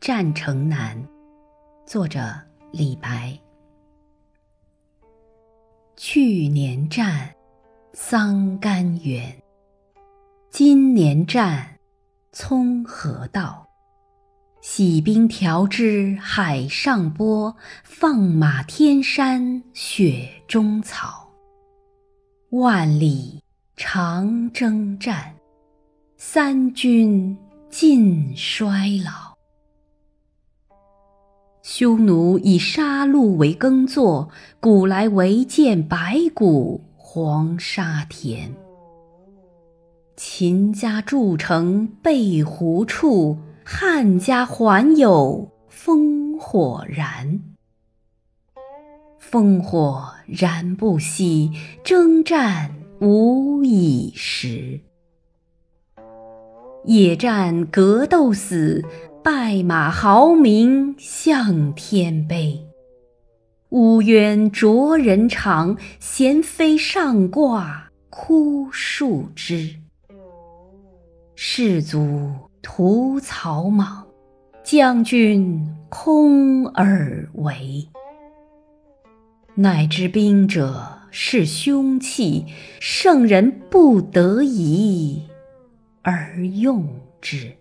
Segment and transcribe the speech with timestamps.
[0.00, 0.96] 战城南，
[1.84, 2.32] 作者
[2.72, 3.38] 李白。
[5.94, 7.30] 去年战，
[7.92, 9.30] 桑干远；
[10.48, 11.78] 今年战，
[12.32, 13.68] 葱河道。
[14.62, 17.54] 洗兵条支海上波，
[17.84, 21.30] 放马天山雪中草。
[22.52, 23.42] 万里
[23.76, 25.34] 长征战，
[26.16, 27.36] 三军
[27.68, 29.29] 尽衰老。
[31.80, 34.28] 匈奴以杀戮为耕作，
[34.60, 38.54] 古来唯见白骨黄沙田。
[40.14, 47.40] 秦家筑城背胡处，汉家还有烽火燃。
[49.18, 51.50] 烽火燃不息，
[51.82, 54.80] 征战无已时。
[56.84, 58.84] 野战格斗死，
[59.22, 62.66] 败马豪名向天悲。
[63.68, 69.76] 乌鸢啄人肠，衔飞上挂枯树枝。
[71.34, 74.06] 士卒屠草莽，
[74.64, 77.88] 将军空而为。
[79.54, 82.46] 乃知兵者是凶器，
[82.80, 85.28] 圣人不得已
[86.02, 86.88] 而用
[87.20, 87.59] 之。